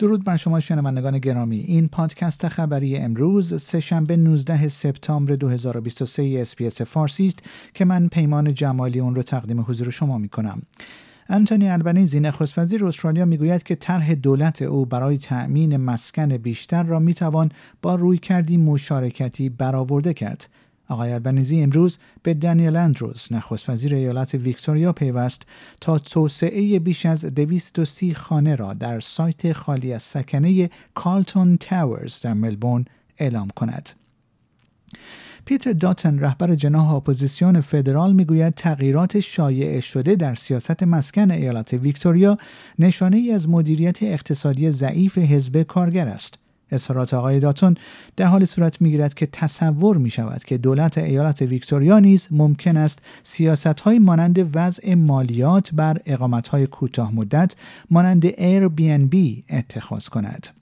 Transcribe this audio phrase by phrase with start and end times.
[0.00, 1.58] درود بر شما شنوندگان گرامی.
[1.58, 7.38] این پادکست خبری امروز سهشنبه 19 سپتامبر 2023 اس‌بی‌اس فارسی است
[7.74, 10.62] که من پیمان جمالی اون رو تقدیم حضور شما می کنم
[11.28, 16.98] انتونی البنیزی نخست وزیر استرالیا می‌گوید که طرح دولت او برای تأمین مسکن بیشتر را
[16.98, 20.48] می‌توان با رویکردی مشارکتی برآورده کرد.
[20.90, 25.42] آقای البنیزی امروز به دانیل اندروز نخست وزیر ایالت ویکتوریا پیوست
[25.80, 32.34] تا توسعه بیش از 230 خانه را در سایت خالی از سکنه کالتون تاورز در
[32.34, 32.84] ملبورن
[33.18, 33.90] اعلام کند.
[35.44, 42.38] پیتر داتن رهبر جناح اپوزیسیون فدرال می‌گوید تغییرات شایع شده در سیاست مسکن ایالت ویکتوریا
[42.78, 46.39] نشانه ای از مدیریت اقتصادی ضعیف حزب کارگر است.
[46.72, 47.76] اظهارات آقای داتون
[48.16, 52.98] در حال صورت می‌گیرد که تصور می شود که دولت ایالت ویکتوریا نیز ممکن است
[53.22, 57.54] سیاست های مانند وضع مالیات بر اقامت های کوتاه مدت
[57.90, 58.26] مانند
[59.06, 60.59] بی اتخاذ کند.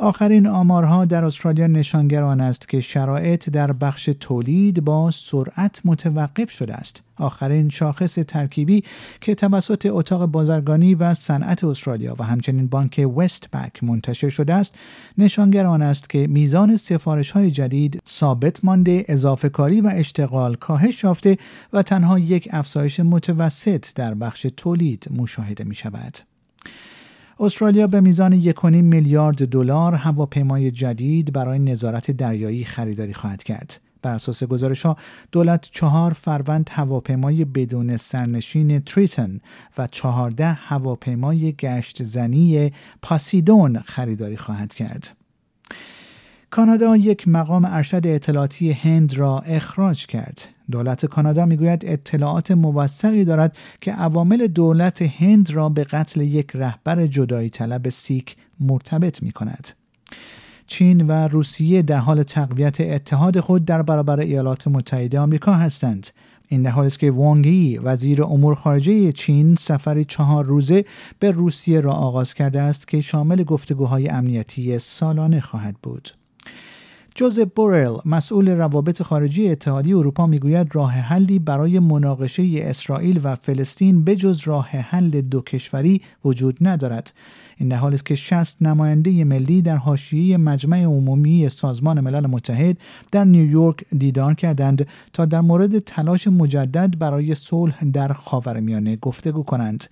[0.00, 6.50] آخرین آمارها در استرالیا نشانگر آن است که شرایط در بخش تولید با سرعت متوقف
[6.50, 7.02] شده است.
[7.16, 8.84] آخرین شاخص ترکیبی
[9.20, 14.74] که توسط اتاق بازرگانی و صنعت استرالیا و همچنین بانک وست بک منتشر شده است
[15.18, 21.04] نشانگر آن است که میزان سفارش های جدید ثابت مانده اضافه کاری و اشتغال کاهش
[21.04, 21.38] یافته
[21.72, 26.27] و تنها یک افزایش متوسط در بخش تولید مشاهده می شود.
[27.40, 33.80] استرالیا به میزان 1.5 میلیارد دلار هواپیمای جدید برای نظارت دریایی خریداری خواهد کرد.
[34.02, 34.96] بر اساس گزارش ها
[35.32, 39.40] دولت چهار فروند هواپیمای بدون سرنشین تریتن
[39.78, 42.72] و چهارده هواپیمای گشت زنی
[43.02, 45.16] پاسیدون خریداری خواهد کرد.
[46.50, 50.48] کانادا یک مقام ارشد اطلاعاتی هند را اخراج کرد.
[50.70, 57.06] دولت کانادا می‌گوید اطلاعات موثقی دارد که عوامل دولت هند را به قتل یک رهبر
[57.06, 59.68] جدایی طلب سیک مرتبط می کند.
[60.66, 66.06] چین و روسیه در حال تقویت اتحاد خود در برابر ایالات متحده آمریکا هستند.
[66.48, 70.84] این در حالی است که وانگی وزیر امور خارجه چین سفری چهار روزه
[71.18, 76.08] به روسیه را آغاز کرده است که شامل گفتگوهای امنیتی سالانه خواهد بود.
[77.18, 84.04] جوزف بورل مسئول روابط خارجی اتحادیه اروپا می‌گوید راه حلی برای مناقشه اسرائیل و فلسطین
[84.04, 87.12] بجز راه حل دو کشوری وجود ندارد.
[87.56, 92.78] این در حالی است که 60 نماینده ملی در حاشیه مجمع عمومی سازمان ملل متحد
[93.12, 99.84] در نیویورک دیدار کردند تا در مورد تلاش مجدد برای صلح در خاورمیانه گفتگو کنند.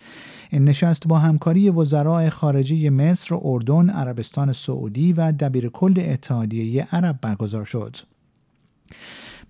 [0.51, 7.65] این نشست با همکاری وزرای خارجه مصر، اردن، عربستان سعودی و دبیرکل اتحادیه عرب برگزار
[7.65, 7.97] شد.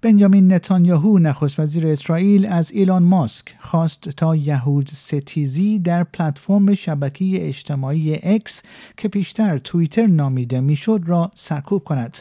[0.00, 7.49] بنجامین نتانیاهو نخست وزیر اسرائیل از ایلان ماسک خواست تا یهود ستیزی در پلتفرم شبکه
[7.49, 8.62] اجتماعی اکس
[8.97, 12.19] که پیشتر توییتر نامیده می‌شد را سرکوب کند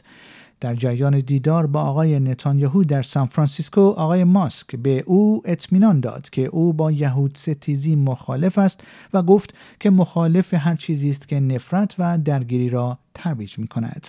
[0.60, 6.30] در جریان دیدار با آقای نتانیاهو در سان فرانسیسکو آقای ماسک به او اطمینان داد
[6.30, 8.82] که او با یهود ستیزی مخالف است
[9.14, 14.08] و گفت که مخالف هر چیزی است که نفرت و درگیری را ترویج می کند.